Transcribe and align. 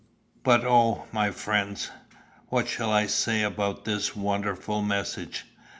"But 0.43 0.65
O, 0.65 1.05
my 1.11 1.29
friends, 1.29 1.91
what 2.47 2.67
shall 2.67 2.91
I 2.91 3.05
say 3.05 3.43
about 3.43 3.85
this 3.85 4.15
wonderful 4.15 4.81
message? 4.81 5.45